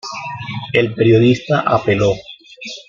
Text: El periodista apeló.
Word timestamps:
El 0.73 0.95
periodista 0.95 1.59
apeló. 1.59 2.13